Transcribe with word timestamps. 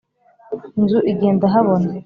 inzu 0.79 0.99
igenda 1.11 1.45
habona 1.53 1.89